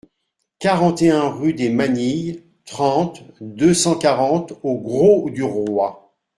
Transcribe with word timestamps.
quarante 0.57 1.03
et 1.03 1.11
un 1.11 1.29
rue 1.29 1.53
des 1.53 1.69
Manilles, 1.69 2.41
trente, 2.65 3.21
deux 3.39 3.75
cent 3.75 3.95
quarante 3.99 4.53
au 4.63 4.79
Grau-du-Roi 4.79 6.11